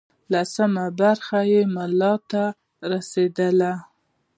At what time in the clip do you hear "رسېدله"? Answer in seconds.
2.91-3.73